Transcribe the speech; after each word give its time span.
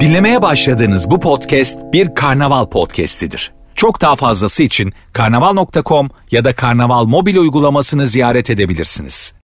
Dinlemeye 0.00 0.42
başladığınız 0.42 1.10
bu 1.10 1.20
podcast 1.20 1.78
bir 1.92 2.14
karnaval 2.14 2.66
podcastidir. 2.66 3.52
Çok 3.74 4.00
daha 4.00 4.16
fazlası 4.16 4.62
için 4.62 4.92
karnaval.com 5.12 6.10
ya 6.30 6.44
da 6.44 6.54
karnaval 6.54 7.04
mobil 7.04 7.36
uygulamasını 7.36 8.06
ziyaret 8.06 8.50
edebilirsiniz. 8.50 9.34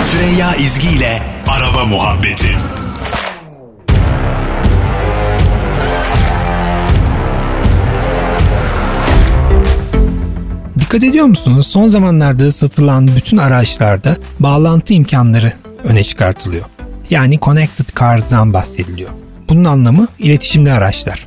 Süreyya 0.00 0.54
İzgi 0.54 0.88
ile 0.88 1.22
Araba 1.48 1.84
Muhabbeti 1.84 2.56
Dikkat 10.88 11.04
ediyor 11.04 11.26
musunuz? 11.26 11.66
Son 11.66 11.88
zamanlarda 11.88 12.52
satılan 12.52 13.08
bütün 13.16 13.36
araçlarda 13.36 14.16
bağlantı 14.40 14.94
imkanları 14.94 15.52
öne 15.84 16.04
çıkartılıyor. 16.04 16.64
Yani 17.10 17.38
Connected 17.38 17.84
Cars'dan 18.00 18.52
bahsediliyor. 18.52 19.10
Bunun 19.48 19.64
anlamı 19.64 20.08
iletişimli 20.18 20.72
araçlar. 20.72 21.26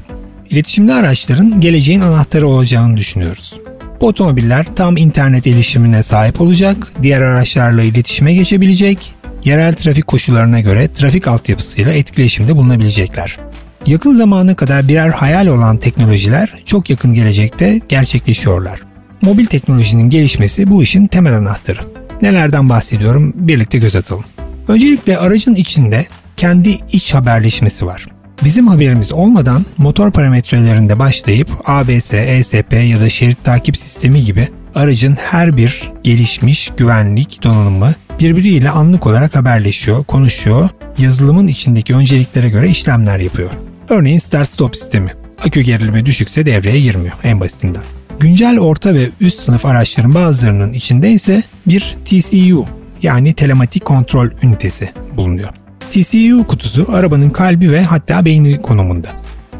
İletişimli 0.50 0.94
araçların 0.94 1.62
geleceğin 1.62 2.02
anahtarı 2.02 2.48
olacağını 2.48 2.98
düşünüyoruz. 2.98 3.54
Bu 4.02 4.08
otomobiller 4.08 4.66
tam 4.76 4.98
internet 4.98 5.48
erişimine 5.48 6.04
sahip 6.04 6.42
olacak, 6.42 6.92
diğer 7.04 7.22
araçlarla 7.22 7.84
iletişime 7.84 8.34
geçebilecek, 8.34 9.16
yerel 9.44 9.76
trafik 9.76 10.08
koşullarına 10.08 10.60
göre 10.60 10.94
trafik 10.94 11.28
altyapısıyla 11.28 11.94
etkileşimde 11.94 12.58
bulunabilecekler. 12.58 13.38
Yakın 13.86 14.14
zamana 14.14 14.56
kadar 14.56 14.88
birer 14.88 15.10
hayal 15.10 15.48
olan 15.48 15.78
teknolojiler 15.78 16.64
çok 16.66 16.90
yakın 16.90 17.14
gelecekte 17.14 17.80
gerçekleşiyorlar. 17.90 18.91
Mobil 19.22 19.46
teknolojinin 19.46 20.10
gelişmesi 20.10 20.70
bu 20.70 20.84
işin 20.84 21.08
temel 21.08 21.38
anahtarı. 21.38 21.80
Nelerden 22.22 22.70
bahsediyorum 22.70 23.34
birlikte 23.36 23.78
göz 23.78 23.96
atalım. 23.96 24.26
Öncelikle 24.68 25.18
aracın 25.18 25.56
içinde 25.56 26.06
kendi 26.38 26.70
iç 26.92 27.14
haberleşmesi 27.14 27.86
var. 27.86 28.06
Bizim 28.44 28.68
haberimiz 28.68 29.12
olmadan 29.12 29.66
motor 29.78 30.12
parametrelerinde 30.12 31.00
başlayıp 31.00 31.50
ABS, 31.66 32.14
ESP 32.14 32.74
ya 32.74 33.02
da 33.02 33.10
şerit 33.10 33.44
takip 33.44 33.78
sistemi 33.78 34.24
gibi 34.24 34.48
aracın 34.76 35.16
her 35.16 35.58
bir 35.58 35.90
gelişmiş 36.04 36.72
güvenlik 36.78 37.44
donanımı 37.44 37.94
birbiriyle 38.20 38.70
anlık 38.70 39.08
olarak 39.08 39.36
haberleşiyor, 39.36 40.04
konuşuyor, 40.04 40.70
yazılımın 40.98 41.48
içindeki 41.48 41.96
önceliklere 41.96 42.50
göre 42.50 42.70
işlemler 42.70 43.20
yapıyor. 43.20 43.50
Örneğin 43.90 44.20
start 44.20 44.50
stop 44.50 44.76
sistemi. 44.76 45.12
Akü 45.46 45.62
gerilimi 45.62 46.06
düşükse 46.06 46.46
devreye 46.46 46.80
girmiyor 46.82 47.14
en 47.24 47.40
basitinden. 47.40 47.84
Güncel 48.22 48.60
orta 48.60 48.94
ve 48.94 49.10
üst 49.22 49.44
sınıf 49.44 49.66
araçların 49.66 50.14
bazılarının 50.14 50.74
içinde 50.74 51.12
ise 51.12 51.44
bir 51.68 51.98
TCU 52.06 52.66
yani 53.02 53.34
telematik 53.34 53.86
kontrol 53.86 54.28
ünitesi 54.44 54.90
bulunuyor. 55.18 55.50
TCU 55.92 56.48
kutusu 56.48 56.86
arabanın 56.90 57.30
kalbi 57.30 57.72
ve 57.72 57.84
hatta 57.84 58.26
beyni 58.26 58.62
konumunda. 58.62 59.08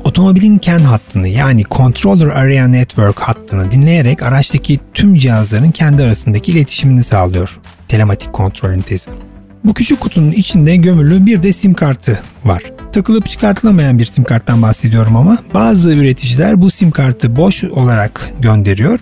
Otomobilin 0.04 0.60
CAN 0.60 0.80
hattını 0.80 1.28
yani 1.28 1.64
Controller 1.72 2.28
Area 2.28 2.68
Network 2.68 3.20
hattını 3.20 3.72
dinleyerek 3.72 4.24
araçtaki 4.24 4.80
tüm 4.94 5.16
cihazların 5.16 5.72
kendi 5.72 6.04
arasındaki 6.04 6.52
iletişimini 6.52 7.04
sağlıyor. 7.04 7.60
Telematik 7.88 8.34
kontrol 8.34 8.70
ünitesi. 8.70 9.12
Bu 9.64 9.74
küçük 9.74 10.00
kutunun 10.00 10.32
içinde 10.32 10.76
gömülü 10.76 11.26
bir 11.26 11.44
de 11.44 11.54
sim 11.54 11.74
kartı 11.74 12.20
var. 12.46 12.64
Takılıp 12.92 13.30
çıkartılamayan 13.30 14.00
bir 14.00 14.06
sim 14.06 14.24
karttan 14.24 14.62
bahsediyorum 14.62 15.16
ama 15.16 15.38
bazı 15.54 15.94
üreticiler 15.94 16.62
bu 16.62 16.72
sim 16.72 16.92
kartı 16.92 17.36
boş 17.36 17.64
olarak 17.64 18.30
gönderiyor 18.40 19.00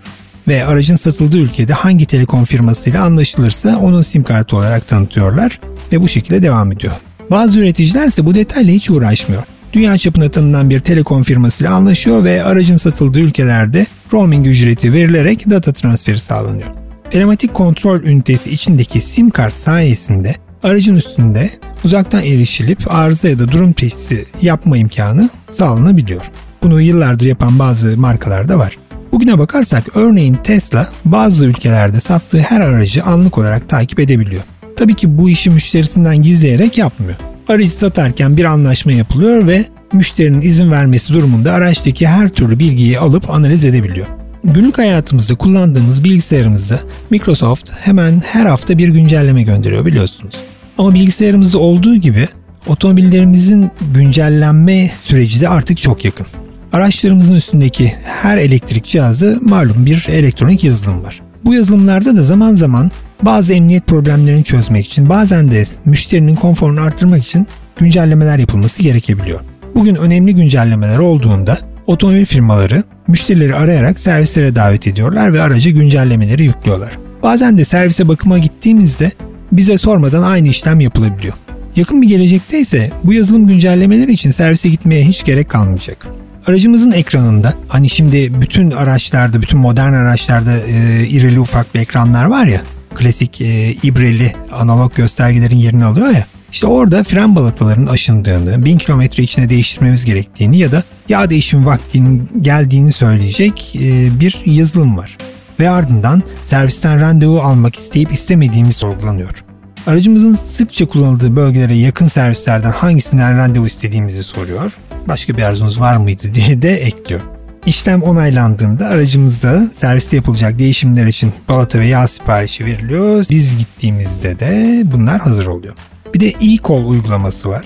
ve 0.48 0.66
aracın 0.66 0.96
satıldığı 0.96 1.38
ülkede 1.38 1.73
hangi 1.73 2.06
telekom 2.06 2.46
firmasıyla 2.46 3.04
anlaşılırsa 3.04 3.78
onun 3.78 4.02
sim 4.02 4.23
kartı 4.23 4.58
olarak 4.58 4.88
tanıtıyorlar 4.88 5.59
ve 5.92 6.02
bu 6.02 6.08
şekilde 6.08 6.44
devam 6.44 6.72
ediyor. 6.72 6.94
Bazı 7.31 7.59
üreticiler 7.59 8.08
ise 8.08 8.26
bu 8.26 8.36
detayla 8.36 8.73
hiç 8.73 8.90
uğraşmıyor. 8.90 9.44
Dünya 9.74 9.97
çapında 9.97 10.31
tanınan 10.31 10.69
bir 10.69 10.80
telekom 10.80 11.24
firmasıyla 11.24 11.74
anlaşıyor 11.74 12.24
ve 12.24 12.44
aracın 12.44 12.78
satıldığı 12.78 13.19
ülkelerde 13.19 13.86
roaming 14.13 14.47
ücreti 14.47 14.94
verilerek 14.94 15.50
data 15.50 15.74
transferi 15.74 16.19
sağlanıyor. 16.19 16.69
Telematik 17.09 17.53
kontrol 17.53 18.03
ünitesi 18.03 18.52
içindeki 18.52 19.02
sim 19.02 19.30
kart 19.30 19.53
sayesinde 19.53 20.36
aracın 20.63 20.96
üstünde 20.96 21.50
uzaktan 21.85 22.23
erişilip 22.23 22.94
arıza 22.94 23.29
ya 23.29 23.40
da 23.40 23.51
durum 23.51 23.73
teşhisi 23.73 24.25
yapma 24.41 24.78
imkanı 24.78 25.29
sağlanabiliyor. 25.50 26.22
Bunu 26.63 26.81
yıllardır 26.81 27.25
yapan 27.25 27.59
bazı 27.59 27.97
markalar 27.97 28.50
da 28.50 28.57
var. 28.57 28.78
Bugüne 29.12 29.40
bakarsak 29.40 29.84
örneğin 29.95 30.34
Tesla 30.34 30.89
bazı 31.06 31.45
ülkelerde 31.45 32.00
sattığı 32.00 32.39
her 32.39 32.62
aracı 32.62 33.03
anlık 33.03 33.38
olarak 33.38 33.69
takip 33.69 34.00
edebiliyor. 34.00 34.41
Tabii 34.78 34.95
ki 34.95 35.18
bu 35.18 35.29
işi 35.29 35.50
müşterisinden 35.50 36.22
gizleyerek 36.22 36.78
yapmıyor. 36.78 37.16
Aracı 37.47 37.69
satarken 37.69 38.38
bir 38.38 38.45
anlaşma 38.45 38.91
yapılıyor 38.91 39.47
ve 39.47 39.66
müşterinin 39.94 40.41
izin 40.41 40.72
vermesi 40.72 41.13
durumunda 41.13 41.53
araçtaki 41.53 42.07
her 42.07 42.29
türlü 42.29 42.59
bilgiyi 42.59 43.00
alıp 43.00 43.29
analiz 43.29 43.66
edebiliyor. 43.66 44.07
Günlük 44.44 44.78
hayatımızda 44.78 45.35
kullandığımız 45.35 46.03
bilgisayarımızda 46.03 46.79
Microsoft 47.09 47.72
hemen 47.79 48.23
her 48.25 48.45
hafta 48.45 48.78
bir 48.78 48.88
güncelleme 48.88 49.44
gönderiyor 49.44 49.85
biliyorsunuz. 49.85 50.35
Ama 50.79 50.94
bilgisayarımızda 50.94 51.57
olduğu 51.57 51.95
gibi 51.95 52.28
otomobillerimizin 52.67 53.72
güncellenme 53.94 54.91
süreci 55.03 55.41
de 55.41 55.50
artık 55.50 55.81
çok 55.81 56.06
yakın. 56.06 56.28
Araçlarımızın 56.73 57.35
üstündeki 57.35 57.94
her 58.03 58.38
elektrik 58.38 58.85
cihazı 58.85 59.39
malum 59.41 59.85
bir 59.85 60.07
elektronik 60.09 60.63
yazılım 60.63 61.03
var. 61.03 61.22
Bu 61.45 61.53
yazılımlarda 61.53 62.16
da 62.16 62.23
zaman 62.23 62.56
zaman 62.56 62.91
bazı 63.22 63.53
emniyet 63.53 63.88
problemlerini 63.88 64.44
çözmek 64.44 64.88
için 64.88 65.09
bazen 65.09 65.51
de 65.51 65.66
müşterinin 65.85 66.35
konforunu 66.35 66.81
arttırmak 66.81 67.28
için 67.28 67.47
güncellemeler 67.78 68.39
yapılması 68.39 68.84
gerekebiliyor. 68.84 69.39
Bugün 69.75 69.95
önemli 69.95 70.35
güncellemeler 70.35 70.97
olduğunda 70.97 71.57
otomobil 71.88 72.25
firmaları 72.25 72.84
müşterileri 73.07 73.56
arayarak 73.56 74.00
servislere 74.00 74.56
davet 74.56 74.88
ediyorlar 74.88 75.34
ve 75.34 75.41
araca 75.41 75.72
güncellemeleri 75.72 76.44
yüklüyorlar. 76.44 76.91
Bazen 77.23 77.57
de 77.57 77.66
servise 77.66 78.07
bakıma 78.07 78.38
gittiğimizde 78.38 79.12
bize 79.52 79.78
sormadan 79.78 80.24
aynı 80.24 80.48
işlem 80.48 80.80
yapılabiliyor. 80.80 81.34
Yakın 81.76 82.02
bir 82.02 82.08
gelecekte 82.08 82.60
ise 82.60 82.92
bu 83.04 83.14
yazılım 83.14 83.48
güncellemeleri 83.48 84.12
için 84.12 84.32
servise 84.32 84.70
gitmeye 84.70 85.06
hiç 85.06 85.26
gerek 85.26 85.50
kalmayacak. 85.50 86.08
Aracımızın 86.48 86.92
ekranında 86.92 87.54
hani 87.68 87.90
şimdi 87.90 88.42
bütün 88.42 88.72
araçlarda, 88.72 89.42
bütün 89.42 89.60
modern 89.60 89.94
araçlarda 89.94 90.58
e, 90.58 91.08
irili 91.08 91.40
ufak 91.40 91.76
bir 91.76 91.80
ekranlar 91.80 92.26
var 92.26 92.46
ya, 92.46 92.62
klasik 92.96 93.42
e, 93.42 93.72
ibreli 93.84 94.36
analog 94.52 94.96
göstergelerin 94.96 95.56
yerini 95.56 95.86
alıyor 95.86 96.10
ya. 96.10 96.26
İşte 96.52 96.68
orada 96.68 97.04
fren 97.04 97.36
balatalarının 97.36 97.88
aşındığını, 97.88 98.66
1000 98.66 98.78
kilometre 98.78 99.24
içinde 99.24 99.50
değiştirmemiz 99.50 100.06
gerektiğini 100.06 100.58
ya 100.58 100.72
da 100.72 100.84
yağ 101.10 101.30
değişim 101.30 101.66
vaktinin 101.66 102.30
geldiğini 102.42 102.92
söyleyecek 102.92 103.76
e, 103.76 104.20
bir 104.20 104.42
yazılım 104.46 104.98
var. 104.98 105.18
Ve 105.59 105.70
ardından 105.70 106.24
servisten 106.46 107.00
randevu 107.00 107.40
almak 107.40 107.75
isteyip 107.75 108.14
istemediğimiz 108.14 108.75
sorgulanıyor. 108.75 109.44
Aracımızın 109.88 110.36
sıkça 110.36 110.86
kullanıldığı 110.86 111.36
bölgelere 111.36 111.75
yakın 111.75 112.08
servislerden 112.08 112.72
hangisinden 112.72 113.38
randevu 113.38 113.68
istediğimizi 113.68 114.24
soruyor. 114.24 114.72
Başka 115.08 115.38
bir 115.38 115.44
arzunuz 115.44 115.80
var 115.80 115.98
mıydı 115.98 116.34
diye 116.34 116.62
de 116.62 116.75
ekliyor. 116.75 117.22
İşlem 117.66 118.03
onaylandığında 118.03 118.88
aracımızda 118.88 119.68
serviste 119.75 120.16
yapılacak 120.16 120.59
değişimler 120.59 121.06
için 121.06 121.34
balata 121.50 121.80
ve 121.80 121.88
yağ 121.88 122.08
siparişi 122.08 122.66
veriliyor. 122.66 123.25
Biz 123.30 123.58
gittiğimizde 123.58 124.40
de 124.40 124.84
bunlar 124.92 125.22
hazır 125.22 125.46
oluyor. 125.46 125.75
Bir 126.14 126.19
de 126.19 126.28
e-call 126.28 126.86
uygulaması 126.86 127.50
var. 127.50 127.66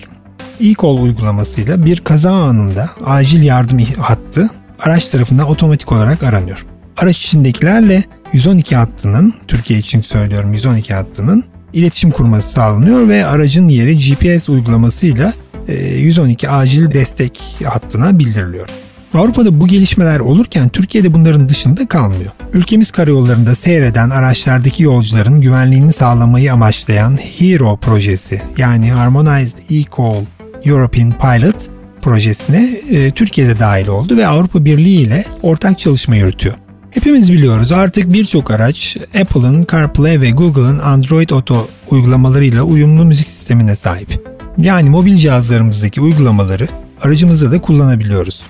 E-call 0.59 0.97
uygulamasıyla 0.97 1.85
bir 1.85 1.99
kaza 1.99 2.31
anında 2.31 2.89
acil 3.05 3.43
yardım 3.43 3.79
hattı 3.79 4.49
araç 4.79 5.05
tarafından 5.05 5.47
otomatik 5.47 5.91
olarak 5.91 6.23
aranıyor. 6.23 6.65
Araç 6.97 7.17
içindekilerle 7.17 8.03
112 8.33 8.75
hattının, 8.75 9.33
Türkiye 9.47 9.79
için 9.79 10.01
söylüyorum 10.01 10.53
112 10.53 10.93
hattının 10.93 11.43
iletişim 11.73 12.11
kurması 12.11 12.49
sağlanıyor 12.49 13.07
ve 13.07 13.25
aracın 13.25 13.67
yeri 13.67 13.97
GPS 13.97 14.49
uygulamasıyla 14.49 15.33
112 15.67 16.49
acil 16.49 16.93
destek 16.93 17.41
hattına 17.65 18.19
bildiriliyor. 18.19 18.69
Avrupa'da 19.13 19.59
bu 19.59 19.67
gelişmeler 19.67 20.19
olurken 20.19 20.69
Türkiye'de 20.69 21.13
bunların 21.13 21.49
dışında 21.49 21.87
kalmıyor. 21.87 22.31
Ülkemiz 22.53 22.91
karayollarında 22.91 23.55
seyreden 23.55 24.09
araçlardaki 24.09 24.83
yolcuların 24.83 25.41
güvenliğini 25.41 25.93
sağlamayı 25.93 26.53
amaçlayan 26.53 27.17
HERO 27.17 27.77
projesi 27.77 28.41
yani 28.57 28.91
Harmonized 28.91 29.57
E-Call 29.69 30.25
European 30.65 31.11
Pilot 31.11 31.55
projesine 32.01 32.69
e, 32.91 33.11
Türkiye'de 33.11 33.59
dahil 33.59 33.87
oldu 33.87 34.17
ve 34.17 34.27
Avrupa 34.27 34.65
Birliği 34.65 35.01
ile 35.01 35.25
ortak 35.41 35.79
çalışma 35.79 36.15
yürütüyor. 36.15 36.62
Hepimiz 36.93 37.31
biliyoruz 37.31 37.71
artık 37.71 38.13
birçok 38.13 38.51
araç 38.51 38.97
Apple'ın 39.21 39.67
CarPlay 39.71 40.21
ve 40.21 40.31
Google'ın 40.31 40.79
Android 40.79 41.29
Auto 41.29 41.67
uygulamalarıyla 41.89 42.63
uyumlu 42.63 43.05
müzik 43.05 43.27
sistemine 43.27 43.75
sahip. 43.75 44.27
Yani 44.57 44.89
mobil 44.89 45.17
cihazlarımızdaki 45.17 46.01
uygulamaları 46.01 46.67
aracımızda 47.01 47.51
da 47.51 47.61
kullanabiliyoruz. 47.61 48.41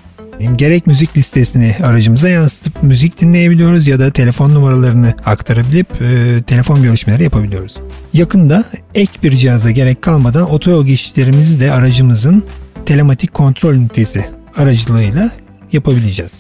Gerek 0.56 0.88
müzik 0.88 1.18
listesini 1.18 1.76
aracımıza 1.84 2.30
yansıtıp 2.30 2.84
müzik 2.84 3.22
dinleyebiliyoruz 3.22 3.88
ya 3.88 4.00
da 4.00 4.12
telefon 4.12 4.56
numaralarını 4.56 5.14
aktarabilip 5.26 6.02
e, 6.02 6.42
telefon 6.48 6.84
görüşmeleri 6.84 7.24
yapabiliyoruz. 7.24 7.76
Yakında 8.14 8.64
ek 8.96 9.12
bir 9.24 9.38
cihaza 9.38 9.72
gerek 9.72 10.02
kalmadan 10.02 10.50
otoyol 10.50 10.86
geçişlerimizi 10.86 11.62
de 11.62 11.72
aracımızın 11.72 12.44
telematik 12.86 13.34
kontrol 13.34 13.74
ünitesi 13.74 14.26
aracılığıyla 14.56 15.32
yapabileceğiz. 15.72 16.32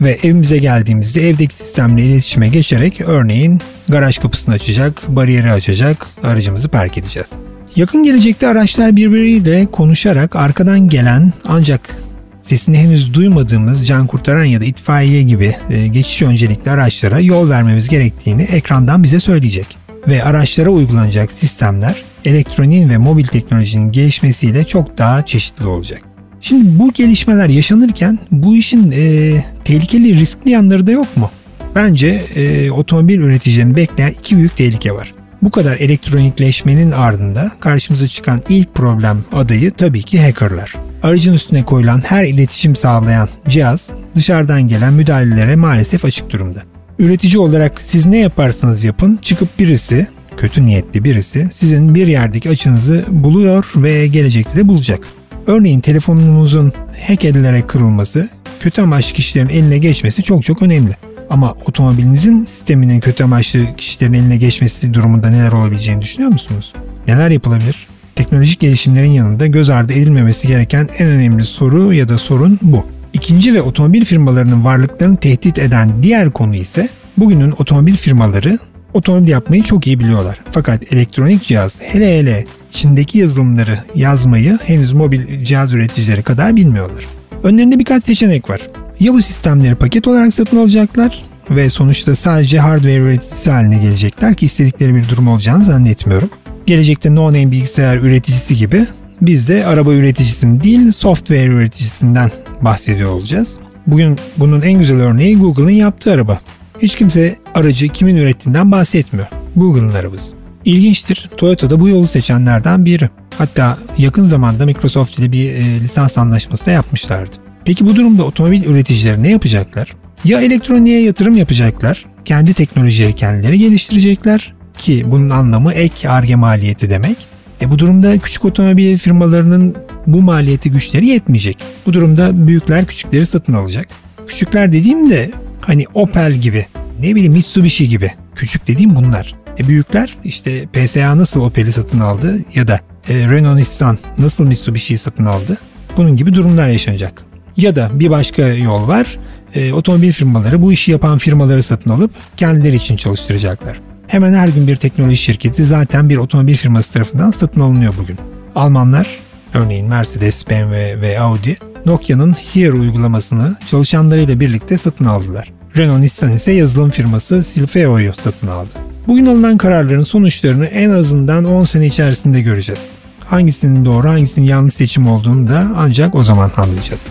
Ve 0.00 0.18
evimize 0.22 0.58
geldiğimizde 0.58 1.28
evdeki 1.28 1.54
sistemle 1.54 2.02
iletişime 2.02 2.48
geçerek 2.48 3.00
örneğin 3.00 3.60
garaj 3.88 4.18
kapısını 4.18 4.54
açacak, 4.54 5.02
bariyeri 5.08 5.50
açacak, 5.50 6.06
aracımızı 6.22 6.68
park 6.68 6.98
edeceğiz. 6.98 7.28
Yakın 7.76 8.02
gelecekte 8.02 8.48
araçlar 8.48 8.96
birbiriyle 8.96 9.66
konuşarak 9.66 10.36
arkadan 10.36 10.88
gelen 10.88 11.32
ancak 11.44 11.96
sesini 12.42 12.78
henüz 12.78 13.14
duymadığımız 13.14 13.86
can 13.86 14.06
kurtaran 14.06 14.44
ya 14.44 14.60
da 14.60 14.64
itfaiye 14.64 15.22
gibi 15.22 15.54
e, 15.70 15.86
geçiş 15.86 16.22
öncelikli 16.22 16.70
araçlara 16.70 17.20
yol 17.20 17.50
vermemiz 17.50 17.88
gerektiğini 17.88 18.42
ekrandan 18.42 19.02
bize 19.02 19.20
söyleyecek. 19.20 19.76
Ve 20.08 20.24
araçlara 20.24 20.70
uygulanacak 20.70 21.32
sistemler 21.32 22.02
elektroniğin 22.24 22.88
ve 22.88 22.98
mobil 22.98 23.26
teknolojinin 23.26 23.92
gelişmesiyle 23.92 24.64
çok 24.64 24.98
daha 24.98 25.26
çeşitli 25.26 25.66
olacak. 25.66 26.05
Şimdi 26.48 26.78
bu 26.78 26.92
gelişmeler 26.92 27.48
yaşanırken 27.48 28.18
bu 28.30 28.56
işin 28.56 28.92
e, 28.92 29.32
tehlikeli 29.64 30.14
riskli 30.14 30.50
yanları 30.50 30.86
da 30.86 30.90
yok 30.90 31.16
mu? 31.16 31.30
Bence 31.74 32.06
e, 32.34 32.70
otomobil 32.70 33.18
üreticilerini 33.18 33.76
bekleyen 33.76 34.10
iki 34.10 34.36
büyük 34.36 34.56
tehlike 34.56 34.92
var. 34.92 35.14
Bu 35.42 35.50
kadar 35.50 35.76
elektronikleşmenin 35.76 36.90
ardında 36.90 37.52
karşımıza 37.60 38.08
çıkan 38.08 38.42
ilk 38.48 38.74
problem 38.74 39.24
adayı 39.32 39.72
tabii 39.72 40.02
ki 40.02 40.20
hackerlar. 40.20 40.74
Aracın 41.02 41.34
üstüne 41.34 41.64
koyulan 41.64 42.02
her 42.04 42.24
iletişim 42.24 42.76
sağlayan 42.76 43.28
cihaz 43.48 43.90
dışarıdan 44.14 44.68
gelen 44.68 44.92
müdahalelere 44.92 45.56
maalesef 45.56 46.04
açık 46.04 46.30
durumda. 46.30 46.62
Üretici 46.98 47.38
olarak 47.38 47.80
siz 47.82 48.06
ne 48.06 48.18
yaparsanız 48.18 48.84
yapın 48.84 49.18
çıkıp 49.22 49.58
birisi, 49.58 50.06
kötü 50.36 50.66
niyetli 50.66 51.04
birisi 51.04 51.48
sizin 51.52 51.94
bir 51.94 52.06
yerdeki 52.06 52.50
açınızı 52.50 53.04
buluyor 53.08 53.72
ve 53.76 54.06
gelecekte 54.06 54.58
de 54.58 54.68
bulacak. 54.68 55.06
Örneğin 55.46 55.80
telefonunuzun 55.80 56.72
hack 57.08 57.24
edilerek 57.24 57.68
kırılması, 57.68 58.28
kötü 58.60 58.82
amaçlı 58.82 59.12
kişilerin 59.12 59.48
eline 59.48 59.78
geçmesi 59.78 60.22
çok 60.22 60.44
çok 60.44 60.62
önemli. 60.62 60.92
Ama 61.30 61.52
otomobilinizin 61.52 62.44
sisteminin 62.44 63.00
kötü 63.00 63.24
amaçlı 63.24 63.76
kişilerin 63.76 64.12
eline 64.12 64.36
geçmesi 64.36 64.94
durumunda 64.94 65.30
neler 65.30 65.52
olabileceğini 65.52 66.02
düşünüyor 66.02 66.30
musunuz? 66.30 66.72
Neler 67.08 67.30
yapılabilir? 67.30 67.86
Teknolojik 68.14 68.60
gelişimlerin 68.60 69.10
yanında 69.10 69.46
göz 69.46 69.70
ardı 69.70 69.92
edilmemesi 69.92 70.48
gereken 70.48 70.88
en 70.98 71.06
önemli 71.06 71.44
soru 71.44 71.92
ya 71.92 72.08
da 72.08 72.18
sorun 72.18 72.58
bu. 72.62 72.86
İkinci 73.12 73.54
ve 73.54 73.62
otomobil 73.62 74.04
firmalarının 74.04 74.64
varlıklarını 74.64 75.16
tehdit 75.16 75.58
eden 75.58 76.02
diğer 76.02 76.30
konu 76.30 76.56
ise 76.56 76.88
bugünün 77.16 77.50
otomobil 77.50 77.96
firmaları 77.96 78.58
otomobil 78.94 79.28
yapmayı 79.28 79.62
çok 79.62 79.86
iyi 79.86 79.98
biliyorlar. 79.98 80.38
Fakat 80.50 80.92
elektronik 80.92 81.46
cihaz 81.46 81.80
hele 81.80 82.18
hele 82.18 82.44
içindeki 82.76 83.18
yazılımları 83.18 83.78
yazmayı 83.94 84.58
henüz 84.64 84.92
mobil 84.92 85.44
cihaz 85.44 85.72
üreticileri 85.72 86.22
kadar 86.22 86.56
bilmiyorlar. 86.56 87.06
Önlerinde 87.42 87.78
birkaç 87.78 88.04
seçenek 88.04 88.50
var. 88.50 88.60
Ya 89.00 89.12
bu 89.12 89.22
sistemleri 89.22 89.74
paket 89.74 90.08
olarak 90.08 90.34
satın 90.34 90.56
alacaklar 90.56 91.22
ve 91.50 91.70
sonuçta 91.70 92.16
sadece 92.16 92.58
hardware 92.58 92.96
üreticisi 92.96 93.50
haline 93.50 93.78
gelecekler 93.78 94.34
ki 94.34 94.46
istedikleri 94.46 94.94
bir 94.94 95.08
durum 95.08 95.28
olacağını 95.28 95.64
zannetmiyorum. 95.64 96.30
Gelecekte 96.66 97.14
no-name 97.14 97.50
bilgisayar 97.50 97.96
üreticisi 97.96 98.56
gibi 98.56 98.86
biz 99.20 99.48
de 99.48 99.66
araba 99.66 99.92
üreticisinin 99.92 100.62
değil 100.62 100.92
software 100.92 101.44
üreticisinden 101.44 102.30
bahsediyor 102.62 103.10
olacağız. 103.10 103.56
Bugün 103.86 104.18
bunun 104.36 104.62
en 104.62 104.78
güzel 104.78 105.00
örneği 105.00 105.38
Google'ın 105.38 105.70
yaptığı 105.70 106.12
araba. 106.12 106.38
Hiç 106.82 106.94
kimse 106.94 107.36
aracı 107.54 107.88
kimin 107.88 108.16
ürettiğinden 108.16 108.72
bahsetmiyor. 108.72 109.26
Google'ın 109.56 109.94
arabası. 109.94 110.45
İlginçtir. 110.66 111.30
Toyota 111.36 111.70
da 111.70 111.80
bu 111.80 111.88
yolu 111.88 112.06
seçenlerden 112.06 112.84
biri. 112.84 113.10
Hatta 113.38 113.78
yakın 113.98 114.24
zamanda 114.24 114.66
Microsoft 114.66 115.18
ile 115.18 115.32
bir 115.32 115.50
e, 115.50 115.80
lisans 115.80 116.18
anlaşması 116.18 116.66
da 116.66 116.70
yapmışlardı. 116.70 117.36
Peki 117.64 117.86
bu 117.86 117.96
durumda 117.96 118.24
otomobil 118.24 118.64
üreticileri 118.64 119.22
ne 119.22 119.30
yapacaklar? 119.30 119.96
Ya 120.24 120.40
elektroniğe 120.40 121.02
yatırım 121.02 121.36
yapacaklar, 121.36 122.04
kendi 122.24 122.54
teknolojileri 122.54 123.12
kendileri 123.12 123.58
geliştirecekler 123.58 124.54
ki 124.78 125.04
bunun 125.06 125.30
anlamı 125.30 125.72
ek 125.72 126.08
arge 126.08 126.34
maliyeti 126.34 126.90
demek. 126.90 127.16
E 127.60 127.70
bu 127.70 127.78
durumda 127.78 128.18
küçük 128.18 128.44
otomobil 128.44 128.98
firmalarının 128.98 129.76
bu 130.06 130.22
maliyeti 130.22 130.70
güçleri 130.70 131.06
yetmeyecek. 131.06 131.58
Bu 131.86 131.92
durumda 131.92 132.46
büyükler 132.46 132.86
küçükleri 132.86 133.26
satın 133.26 133.52
alacak. 133.52 133.88
Küçükler 134.28 134.72
dediğim 134.72 135.10
de 135.10 135.30
hani 135.60 135.84
Opel 135.94 136.32
gibi, 136.32 136.66
ne 137.00 137.14
bileyim 137.14 137.32
Mitsubishi 137.32 137.88
gibi. 137.88 138.10
Küçük 138.34 138.68
dediğim 138.68 138.94
bunlar. 138.94 139.45
E 139.58 139.68
büyükler 139.68 140.16
işte 140.24 140.66
PSA 140.72 141.16
nasıl 141.16 141.40
Opel'i 141.40 141.72
satın 141.72 142.00
aldı 142.00 142.38
ya 142.54 142.68
da 142.68 142.80
e, 143.08 143.14
Renault 143.14 143.58
Nissan 143.58 143.98
nasıl 144.18 144.46
Mitsubishi'yi 144.46 144.98
satın 144.98 145.24
aldı. 145.24 145.56
Bunun 145.96 146.16
gibi 146.16 146.34
durumlar 146.34 146.68
yaşanacak. 146.68 147.22
Ya 147.56 147.76
da 147.76 147.90
bir 147.94 148.10
başka 148.10 148.42
yol 148.42 148.88
var. 148.88 149.18
E, 149.54 149.72
otomobil 149.72 150.12
firmaları 150.12 150.62
bu 150.62 150.72
işi 150.72 150.90
yapan 150.90 151.18
firmaları 151.18 151.62
satın 151.62 151.90
alıp 151.90 152.10
kendileri 152.36 152.76
için 152.76 152.96
çalıştıracaklar. 152.96 153.80
Hemen 154.06 154.34
her 154.34 154.48
gün 154.48 154.66
bir 154.66 154.76
teknoloji 154.76 155.16
şirketi 155.16 155.64
zaten 155.64 156.08
bir 156.08 156.16
otomobil 156.16 156.56
firması 156.56 156.92
tarafından 156.92 157.30
satın 157.30 157.60
alınıyor 157.60 157.94
bugün. 157.98 158.18
Almanlar, 158.54 159.08
örneğin 159.54 159.88
Mercedes, 159.88 160.48
BMW 160.50 161.00
ve 161.00 161.20
Audi, 161.20 161.58
Nokia'nın 161.86 162.32
Here 162.32 162.72
uygulamasını 162.72 163.56
çalışanlarıyla 163.70 164.40
birlikte 164.40 164.78
satın 164.78 165.04
aldılar. 165.04 165.52
Renault 165.76 166.00
Nissan 166.00 166.32
ise 166.32 166.52
yazılım 166.52 166.90
firması 166.90 167.44
Silfeo'yu 167.44 168.12
satın 168.14 168.48
aldı. 168.48 168.85
Bugün 169.06 169.26
alınan 169.26 169.58
kararların 169.58 170.02
sonuçlarını 170.02 170.66
en 170.66 170.90
azından 170.90 171.44
10 171.44 171.64
sene 171.64 171.86
içerisinde 171.86 172.40
göreceğiz. 172.40 172.80
Hangisinin 173.24 173.84
doğru 173.84 174.08
hangisinin 174.08 174.46
yanlış 174.46 174.74
seçim 174.74 175.08
olduğunu 175.08 175.50
da 175.50 175.66
ancak 175.76 176.14
o 176.14 176.22
zaman 176.24 176.50
anlayacağız. 176.56 177.06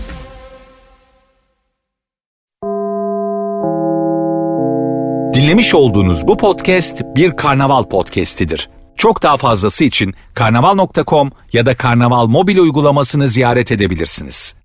Dinlemiş 5.33 5.75
olduğunuz 5.75 6.27
bu 6.27 6.37
podcast 6.37 7.01
bir 7.15 7.31
karnaval 7.31 7.83
podcastidir. 7.83 8.69
Çok 8.97 9.23
daha 9.23 9.37
fazlası 9.37 9.83
için 9.83 10.13
karnaval.com 10.33 11.31
ya 11.53 11.65
da 11.65 11.75
karnaval 11.75 12.27
mobil 12.27 12.57
uygulamasını 12.57 13.27
ziyaret 13.27 13.71
edebilirsiniz. 13.71 14.55